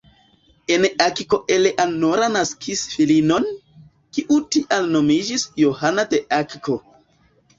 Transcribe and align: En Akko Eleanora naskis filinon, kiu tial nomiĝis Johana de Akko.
En 0.75 0.85
Akko 1.03 1.37
Eleanora 1.55 2.29
naskis 2.35 2.81
filinon, 2.93 3.45
kiu 4.17 4.39
tial 4.55 4.89
nomiĝis 4.95 5.47
Johana 5.65 6.07
de 6.15 6.25
Akko. 6.39 6.79